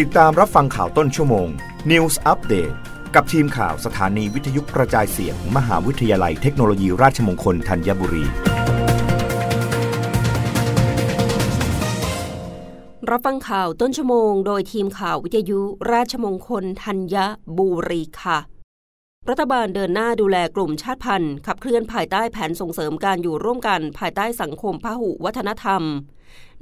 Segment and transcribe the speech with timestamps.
[0.00, 1.48] ติดตามรับฟังข่าวต้นชั่วโมง
[1.90, 2.74] News Update
[3.14, 8.24] กับทีมข่าวสถานีวิทยุกระจายเสียงมมหาวิทยาลัยเทคโนโลยีราชมงคลธัญบุรี
[13.10, 15.60] รับฟังข่าวต้นชั่วโมง โดยทีมข่าววิทยุ
[15.92, 17.16] ราชมงคลธัญ
[17.58, 18.38] บุรีค่ะ
[19.28, 25.82] รัฐบาลเดินหน้าดูแลกลุ่มชาติพันธุ์ ขับเคลื่อนภายใต้แผนส่งเสริมการอยู่ร่วมกันภายใต้สังคมพหุวัฒนธรรม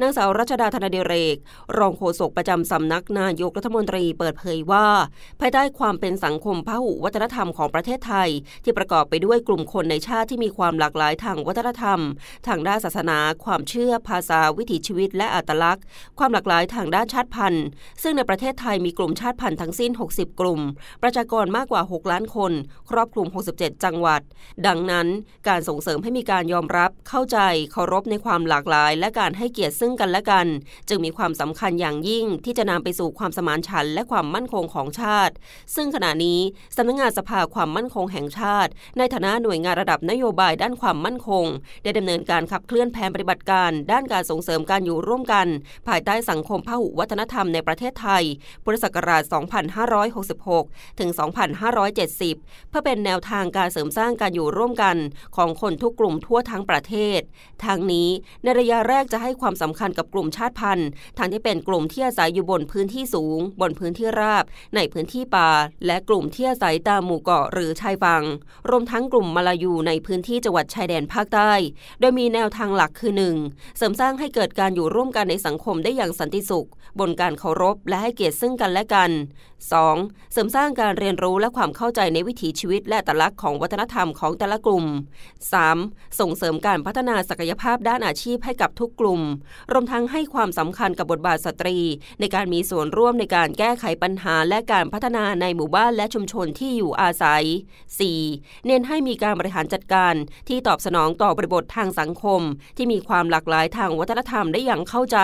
[0.00, 1.36] นางสาวรัชดาธนเดเรก
[1.78, 4.86] รองโฆษกประจำสำนักนายกรัฐมนตรีเปิดเผยว่า
[5.40, 8.28] ภายใต้ความเป็นสังคมพหุวัฒนธรรมของประเทศไทย
[8.64, 12.00] ที่ประกอบไปด้วยกลุ่มคนในชาติที่มีความหลากหลายทางวัฒนธรรม
[12.46, 15.84] ทางด้านศาสนา ความเชื่อ ภาษาวิถีชีวิต และอัตลักษณ์
[16.18, 17.66] ความหลากหลายทางด้านชาติพันธุ์
[18.02, 20.60] ซึ่งในประเทศไทยมีกลุ่มชาติพันธุ์ทั้งสิ้น 60 กลุ่ม
[21.02, 22.52] ประชากรมากกว่า 6 ล้านคน
[22.90, 23.26] ครอบคลุม
[23.56, 24.20] 67 จังหวัด
[24.66, 25.06] ดังนั้น
[25.48, 27.38] การส่งเสริมให้มีการยอมรับ เข้าใจ
[27.72, 30.46] เคารพในความหลากหลาย และการให้เกียรติซึ่งกันและกัน
[30.88, 35.34] จึงมีความสำคัญอย่างยิ่งที่จะนำไปสู่ความสมานฉันท์และความมั่นคงของชาติ
[35.74, 36.40] ซึ่งขณะนี้
[36.76, 41.46] สำนักงงานสภาความมั่นคงแห่งชาติ ในฐานะหน่วยงานระดับนโยบายด้านความมั่นคง
[41.82, 45.46] ได้ดำเนินการขับเคลื่อนแผนปฏิบัติการ ด้านการส่งเสริมการอยู่ร่วมกัน
[45.88, 48.24] ภายใต้สังคมพหุวัฒนธรรมในประเทศไทย
[48.64, 49.22] พุทธศักราช
[49.90, 51.10] 2566 ถึง
[51.90, 54.96] 2570 เพื่อเป็นแนวทางการเสริมสร้างการอยู่ร่วมกัน
[55.36, 57.20] ของคนทุกกลุ่มทั่วทั้งประเทศ
[57.64, 58.08] ทางนี้
[58.42, 65.50] ในระยะแรกจะให้ความสำคัญกับกลุ่มชาติพันธุ์ทั้งที่เป็นกลุ่มที่อาศัยอยู่บนพื้นที่สูง บนพื้นที่ราบ ในพื้นที่ป่า
[65.86, 68.22] และกลุ่มที่อาศัยตามหมู่เกาะหรือชายฝั่ง
[68.68, 71.52] รวมทั้งกลุ่มมาลายูในพื้นที่จังหวัดชายแดนภาคใต้
[72.00, 73.12] โดยมีแนวทางหลักคือ
[73.44, 73.76] 1.
[73.76, 76.68] เสริมสร้างให้เกิดการอยู่ร่วมกันในสังคมได้อย่างสันติสุข
[77.00, 79.10] บนการเคารพและให้เกียรติซึ่งกันและกัน
[79.68, 80.32] 2.
[80.32, 84.84] เสริมสร้างการเรียนรู้และความเข้าใจในวิถีชีวิตและตลักษณ์ของวัฒนธรรมของแต่ละกลุ่ม
[85.52, 86.20] 3.
[86.20, 89.20] ส่งเสริมการพัฒนาศักยภาพด้านอาชีพให้กับทุกกลุ่ม
[89.72, 91.78] รวมทั้งให้ความสำคัญกับบทบาทสตรี
[92.20, 97.44] ในการมีส่วนร่วมในการแก้ไขปัญหาและการพัฒนาในหมู่บ้านและชุมชนที่อยู่อาศัย
[98.04, 98.66] 4.
[98.66, 100.14] เน้นให้มีการบริหารจัดการ
[100.48, 102.40] ที่ตอบสนองต่อบริบททางสังคม
[102.76, 105.18] ที่มีความหลากหลายทางวัฒนธรรมได้อย่างเข้าใจ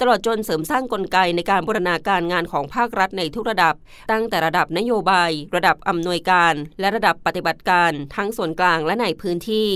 [0.00, 3.73] ตลอดจนเสริมสร้างกลไกในการบูรณาการงานของภาครัฐในทุกระดับ
[4.12, 9.68] ตั้งแต่ระดับนโยบาย ระดับอำนวยการ และระดับปฏิบัติการทั้งส่วนกลางและในพื้นที่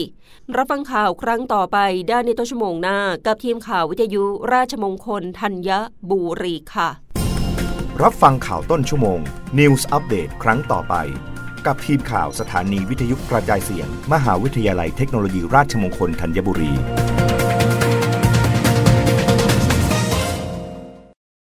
[0.56, 1.78] รับฟังข่าวครั้งต่อไป
[2.10, 5.70] ด้านในต้นชั่วโมงหน้า กับทีมข่าววิทยุราชมงคลธัญ
[6.10, 6.88] บุรีค่ะ
[8.02, 9.18] รับฟังข่าวต้นชั่วโมง
[9.58, 10.94] News อัปเดตครั้งต่อไป
[11.66, 16.72] กับทีมข่าวสถานีวิทยุกระจายเสียง มหาวิทยาลัยเทคโนโลยีราชมงคลธัญบุรี